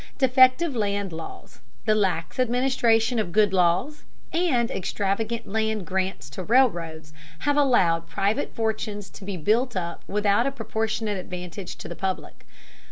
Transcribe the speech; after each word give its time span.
Defective 0.17 0.75
land 0.75 1.13
laws, 1.13 1.59
the 1.85 1.93
lax 1.93 2.39
administration 2.39 3.19
of 3.19 3.31
good 3.31 3.53
laws, 3.53 4.01
and 4.33 4.71
extravagant 4.71 5.45
land 5.45 5.85
grants 5.85 6.27
to 6.31 6.43
railroads 6.43 7.13
have 7.41 7.55
allowed 7.55 8.07
private 8.09 8.51
fortunes 8.55 9.11
to 9.11 9.23
be 9.23 9.37
built 9.37 9.75
up 9.75 10.03
without 10.07 10.47
a 10.47 10.51
proportionate 10.51 11.19
advantage 11.19 11.75
to 11.75 11.87
the 11.87 11.95
public. 11.95 12.47